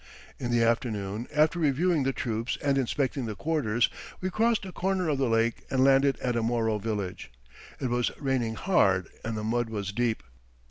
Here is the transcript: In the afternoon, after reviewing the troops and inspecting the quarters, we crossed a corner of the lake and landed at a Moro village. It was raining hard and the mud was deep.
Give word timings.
In 0.39 0.49
the 0.49 0.63
afternoon, 0.63 1.27
after 1.31 1.59
reviewing 1.59 2.01
the 2.01 2.11
troops 2.11 2.57
and 2.63 2.75
inspecting 2.75 3.27
the 3.27 3.35
quarters, 3.35 3.87
we 4.19 4.31
crossed 4.31 4.65
a 4.65 4.71
corner 4.71 5.07
of 5.07 5.19
the 5.19 5.29
lake 5.29 5.63
and 5.69 5.83
landed 5.83 6.17
at 6.21 6.35
a 6.35 6.41
Moro 6.41 6.79
village. 6.79 7.29
It 7.79 7.91
was 7.91 8.09
raining 8.19 8.55
hard 8.55 9.09
and 9.23 9.37
the 9.37 9.43
mud 9.43 9.69
was 9.69 9.91
deep. 9.91 10.23